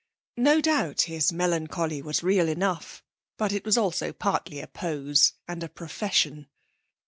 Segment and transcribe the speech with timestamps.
[0.37, 3.03] No doubt his melancholy was real enough,
[3.37, 6.47] but it was also partly a pose and a profession.